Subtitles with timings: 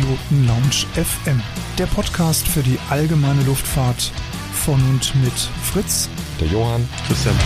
[0.00, 1.42] Piloten Lounge FM,
[1.78, 4.12] der Podcast für die allgemeine Luftfahrt
[4.54, 6.08] von und mit Fritz,
[6.40, 7.36] der Johann, Christian.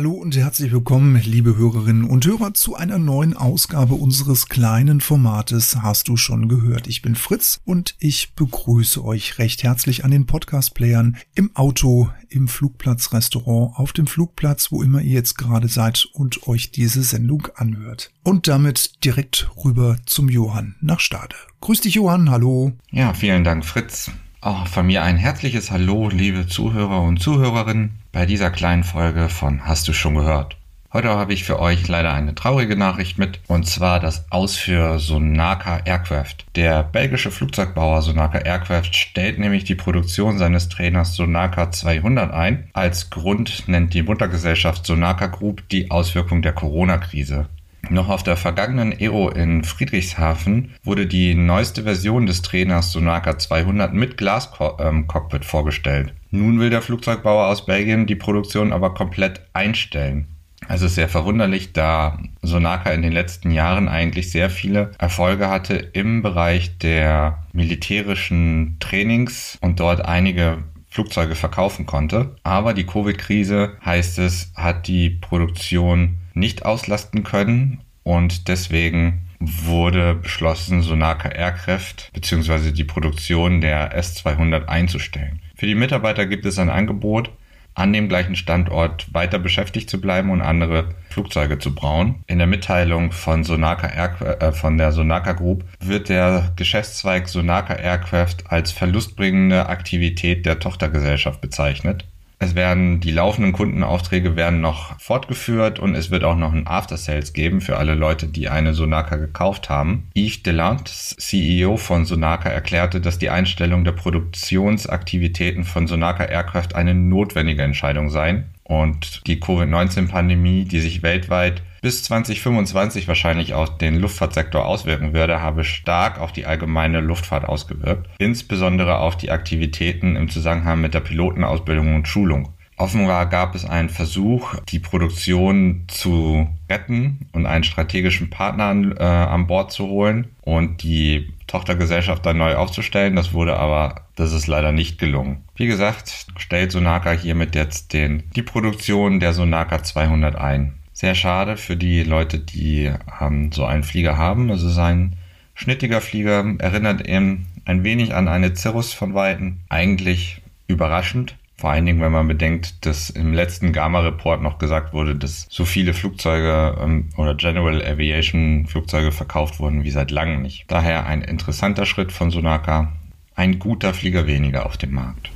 [0.00, 5.76] Hallo und herzlich willkommen, liebe Hörerinnen und Hörer, zu einer neuen Ausgabe unseres kleinen Formates
[5.82, 6.86] Hast du schon gehört?
[6.86, 12.48] Ich bin Fritz und ich begrüße euch recht herzlich an den Podcast-Playern im Auto, im
[12.48, 18.10] Flugplatzrestaurant, auf dem Flugplatz, wo immer ihr jetzt gerade seid und euch diese Sendung anhört.
[18.24, 21.36] Und damit direkt rüber zum Johann nach Stade.
[21.60, 22.72] Grüß dich, Johann, hallo.
[22.90, 24.10] Ja, vielen Dank, Fritz.
[24.42, 29.66] Auch von mir ein herzliches Hallo, liebe Zuhörer und Zuhörerinnen, bei dieser kleinen Folge von
[29.66, 30.56] Hast du schon gehört?
[30.94, 34.98] Heute habe ich für euch leider eine traurige Nachricht mit, und zwar das Aus für
[34.98, 36.36] Sonaka Aircraft.
[36.56, 42.70] Der belgische Flugzeugbauer Sonaka Aircraft stellt nämlich die Produktion seines Trainers Sonaka 200 ein.
[42.72, 47.44] Als Grund nennt die Muttergesellschaft Sonaka Group die Auswirkung der Corona-Krise.
[47.88, 53.94] Noch auf der vergangenen Aero in Friedrichshafen wurde die neueste Version des Trainers Sonaka 200
[53.94, 56.14] mit Glascockpit vorgestellt.
[56.30, 60.28] Nun will der Flugzeugbauer aus Belgien die Produktion aber komplett einstellen.
[60.68, 65.74] Also ist sehr verwunderlich, da Sonaka in den letzten Jahren eigentlich sehr viele Erfolge hatte
[65.74, 70.58] im Bereich der militärischen Trainings und dort einige
[70.88, 72.36] Flugzeuge verkaufen konnte.
[72.42, 80.82] Aber die Covid-Krise, heißt es, hat die Produktion nicht auslasten können und deswegen wurde beschlossen,
[80.82, 82.72] Sonaka Aircraft bzw.
[82.72, 85.40] die Produktion der S200 einzustellen.
[85.54, 87.30] Für die Mitarbeiter gibt es ein Angebot,
[87.74, 92.24] an dem gleichen Standort weiter beschäftigt zu bleiben und andere Flugzeuge zu bauen.
[92.26, 97.74] In der Mitteilung von Sonaka Air, äh, von der Sonaka Group wird der Geschäftszweig Sonaka
[97.74, 102.04] Aircraft als verlustbringende Aktivität der Tochtergesellschaft bezeichnet.
[102.42, 106.96] Es werden die laufenden Kundenaufträge werden noch fortgeführt und es wird auch noch ein After
[106.96, 110.08] Sales geben für alle Leute, die eine Sonaka gekauft haben.
[110.16, 116.94] Yves Delant, CEO von Sonaka, erklärte, dass die Einstellung der Produktionsaktivitäten von Sonaka Aircraft eine
[116.94, 124.64] notwendige Entscheidung sei und die Covid-19-Pandemie, die sich weltweit bis 2025 wahrscheinlich auch den Luftfahrtsektor
[124.64, 130.80] auswirken würde, habe stark auf die allgemeine Luftfahrt ausgewirkt, insbesondere auf die Aktivitäten im Zusammenhang
[130.80, 132.54] mit der Pilotenausbildung und Schulung.
[132.80, 139.46] Offenbar gab es einen Versuch, die Produktion zu retten und einen strategischen Partner äh, an
[139.46, 143.16] Bord zu holen und die Tochtergesellschaft dann neu aufzustellen.
[143.16, 145.44] Das wurde aber, das ist leider nicht gelungen.
[145.56, 150.72] Wie gesagt, stellt Sonaka hiermit jetzt den, die Produktion der Sonaka 200 ein.
[150.94, 152.90] Sehr schade für die Leute, die
[153.20, 154.48] ähm, so einen Flieger haben.
[154.48, 155.16] Es ist ein
[155.52, 159.58] schnittiger Flieger, erinnert eben ein wenig an eine Cirrus von Weitem.
[159.68, 161.36] Eigentlich überraschend.
[161.60, 165.66] Vor allen Dingen, wenn man bedenkt, dass im letzten Gamma-Report noch gesagt wurde, dass so
[165.66, 170.64] viele Flugzeuge ähm, oder General Aviation Flugzeuge verkauft wurden wie seit langem nicht.
[170.68, 172.92] Daher ein interessanter Schritt von Sonaka.
[173.34, 175.30] Ein guter Flieger weniger auf dem Markt.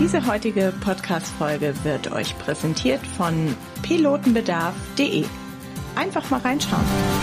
[0.00, 5.26] Diese heutige Podcast-Folge wird euch präsentiert von pilotenbedarf.de.
[5.94, 7.19] Einfach mal reinschauen.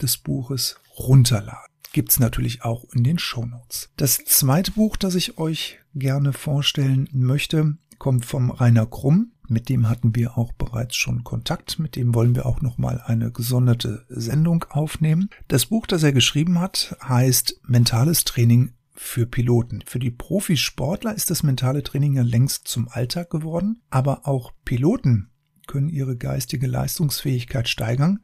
[0.00, 3.90] des Buches runterladen gibt's natürlich auch in den Shownotes.
[3.96, 9.32] Das zweite Buch, das ich euch gerne vorstellen möchte, kommt vom Rainer Krumm.
[9.48, 11.78] Mit dem hatten wir auch bereits schon Kontakt.
[11.78, 15.30] Mit dem wollen wir auch nochmal eine gesonderte Sendung aufnehmen.
[15.48, 19.82] Das Buch, das er geschrieben hat, heißt Mentales Training für Piloten.
[19.86, 25.30] Für die Profisportler ist das mentale Training ja längst zum Alltag geworden, aber auch Piloten
[25.66, 28.20] können ihre geistige Leistungsfähigkeit steigern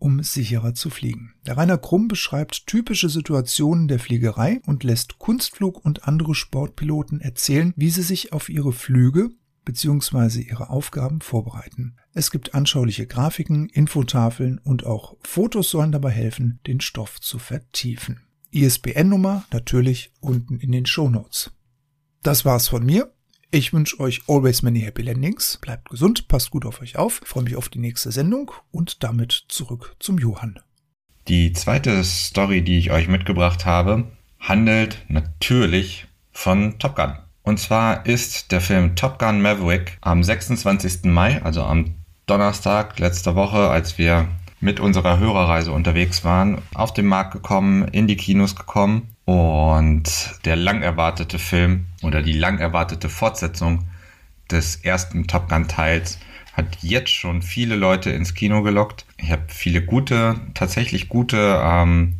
[0.00, 1.34] um sicherer zu fliegen.
[1.46, 7.72] Der Rainer Krumm beschreibt typische Situationen der Fliegerei und lässt Kunstflug und andere Sportpiloten erzählen,
[7.76, 9.28] wie sie sich auf ihre Flüge
[9.72, 10.40] bzw.
[10.40, 11.96] ihre Aufgaben vorbereiten.
[12.12, 18.20] Es gibt anschauliche Grafiken, Infotafeln und auch Fotos sollen dabei helfen, den Stoff zu vertiefen.
[18.50, 21.52] ISBN-Nummer natürlich unten in den Shownotes.
[22.22, 23.12] Das war's von mir.
[23.52, 25.58] Ich wünsche euch always many happy landings.
[25.60, 27.20] Bleibt gesund, passt gut auf euch auf.
[27.24, 30.60] Freue mich auf die nächste Sendung und damit zurück zum Johann.
[31.28, 37.14] Die zweite Story, die ich euch mitgebracht habe, handelt natürlich von Top Gun.
[37.50, 41.06] Und zwar ist der Film Top Gun Maverick am 26.
[41.06, 44.28] Mai, also am Donnerstag letzter Woche, als wir
[44.60, 50.04] mit unserer Hörerreise unterwegs waren, auf den Markt gekommen, in die Kinos gekommen und
[50.44, 53.88] der lang erwartete Film oder die lang erwartete Fortsetzung
[54.48, 56.20] des ersten Top Gun Teils
[56.52, 59.06] hat jetzt schon viele Leute ins Kino gelockt.
[59.16, 62.14] Ich habe viele gute, tatsächlich gute ähm,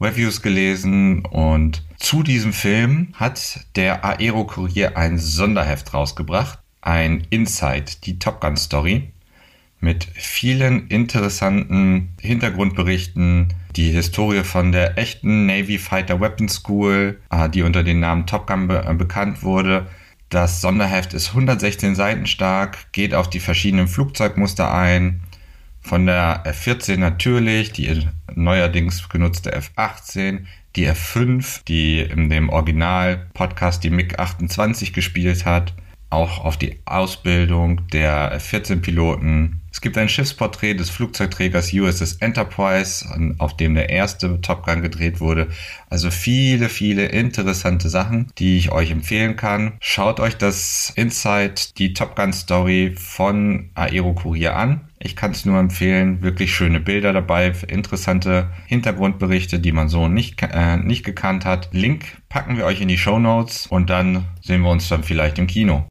[0.00, 8.06] Reviews gelesen und zu diesem Film hat der Aero Kurier ein Sonderheft rausgebracht, ein Insight,
[8.06, 9.12] die Top Gun Story
[9.80, 17.62] mit vielen interessanten Hintergrundberichten, die Historie von der echten Navy Fighter Weapon School, äh, die
[17.62, 19.86] unter dem Namen Top Gun be äh, bekannt wurde.
[20.28, 25.22] Das Sonderheft ist 116 Seiten stark, geht auf die verschiedenen Flugzeugmuster ein.
[25.80, 30.44] Von der F-14 natürlich, die neuerdings genutzte F-18,
[30.76, 35.74] die F-5, die in dem Original-Podcast die MiG-28 gespielt hat,
[36.10, 43.06] auch auf die Ausbildung der F-14-Piloten, es gibt ein Schiffsporträt des Flugzeugträgers USS Enterprise,
[43.38, 45.48] auf dem der erste Top Gun gedreht wurde.
[45.88, 49.74] Also viele, viele interessante Sachen, die ich euch empfehlen kann.
[49.80, 54.89] Schaut euch das Inside, die Top Gun Story von Aero Courier an.
[55.02, 60.42] Ich kann es nur empfehlen, wirklich schöne Bilder dabei, interessante Hintergrundberichte, die man so nicht,
[60.42, 61.70] äh, nicht gekannt hat.
[61.72, 65.38] Link packen wir euch in die Show Notes und dann sehen wir uns dann vielleicht
[65.38, 65.88] im Kino.